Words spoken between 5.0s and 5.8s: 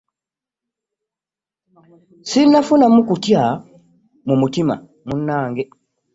munnange.